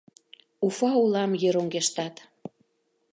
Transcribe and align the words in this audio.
Уфа 0.65 0.89
олам 1.03 1.31
йыр 1.41 1.55
оҥгештат. 1.61 2.15